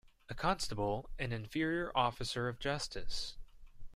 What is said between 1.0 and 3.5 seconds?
an inferior officer of justice.